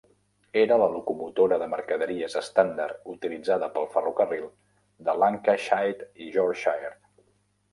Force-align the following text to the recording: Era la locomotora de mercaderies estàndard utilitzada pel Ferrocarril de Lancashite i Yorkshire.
Era 0.59 0.77
la 0.83 0.85
locomotora 0.93 1.59
de 1.63 1.67
mercaderies 1.73 2.37
estàndard 2.41 3.05
utilitzada 3.15 3.69
pel 3.77 3.87
Ferrocarril 3.97 4.49
de 5.11 5.17
Lancashite 5.25 6.09
i 6.27 6.33
Yorkshire. 6.39 6.91